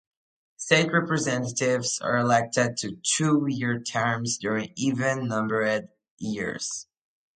[0.57, 6.87] State representatives are elected to two-year terms during even-numbered years.